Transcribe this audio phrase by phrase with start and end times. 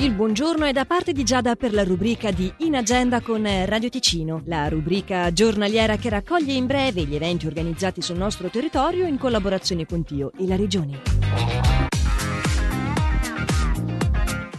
[0.00, 3.90] Il buongiorno è da parte di Giada per la rubrica di In Agenda con Radio
[3.90, 9.18] Ticino, la rubrica giornaliera che raccoglie in breve gli eventi organizzati sul nostro territorio in
[9.18, 11.39] collaborazione con Tio e la Regione.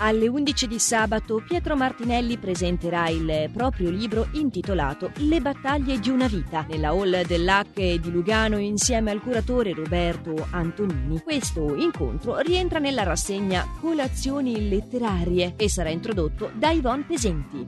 [0.04, 6.26] Alle 11 di sabato Pietro Martinelli presenterà il proprio libro intitolato Le battaglie di una
[6.26, 11.22] vita nella hall dell'Hack di Lugano insieme al curatore Roberto Antonini.
[11.22, 17.66] Questo incontro rientra nella rassegna Colazioni letterarie e sarà introdotto da Yvonne Pesenti.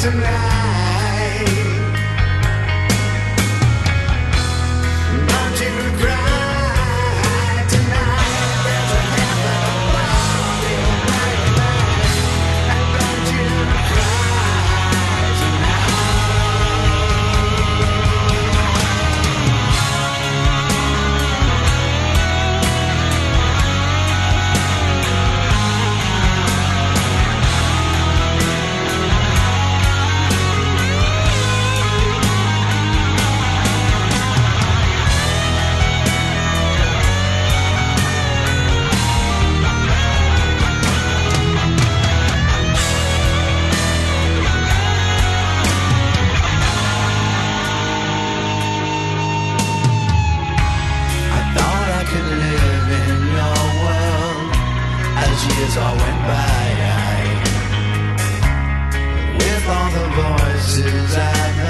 [0.00, 0.59] tonight.
[60.60, 61.69] places I know.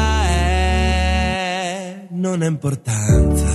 [2.21, 3.49] non ha importanza.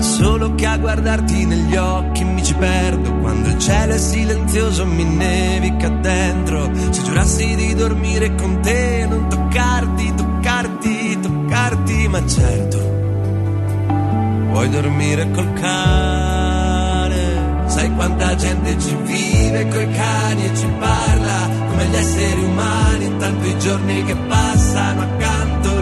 [0.00, 5.04] Solo che a guardarti negli occhi mi ci perdo quando il cielo è silenzioso mi
[5.04, 6.70] nevica dentro.
[6.90, 12.78] Se giurassi di dormire con te non toccarti toccarti toccarti ma certo
[14.50, 17.42] vuoi dormire col cane.
[17.66, 23.46] Sai quanta gente ci vive coi cani e ci parla come gli esseri umani intanto
[23.46, 25.73] i giorni che passano accanto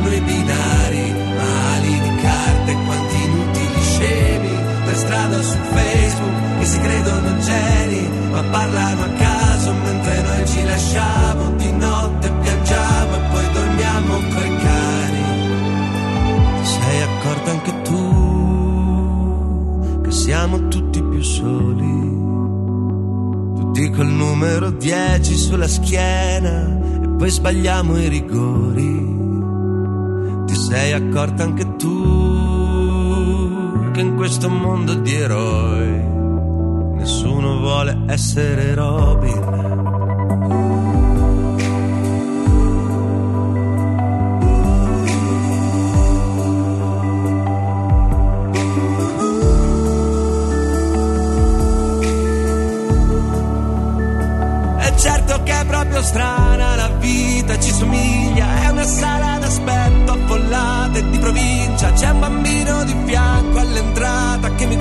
[0.00, 4.48] hanno i binari, mali di carte, quanti inutili scemi
[4.84, 10.64] per strada su Facebook che si credono geni, ma parlano a caso mentre noi ci
[10.64, 15.22] lasciamo di notte piangiamo e poi dormiamo coi cani.
[16.60, 17.98] Ti sei accorta anche tu
[20.02, 22.18] che siamo tutti più soli.
[23.60, 29.19] Tutti col numero 10 sulla schiena e poi sbagliamo i rigori
[30.50, 31.92] ti sei accorta anche tu
[33.92, 36.02] che in questo mondo di eroi
[36.96, 40.08] nessuno vuole essere Robin.
[54.78, 59.79] È certo che è proprio strana la vita, ci somiglia, è una sala d'aspetto
[60.98, 61.92] e di provincia.
[61.92, 64.76] C'è un bambino di fianco all'entrata che mi